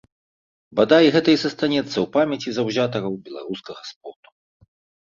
[0.79, 4.29] Бадай, гэта і застанецца ў памяці заўзятараў беларускага спорту.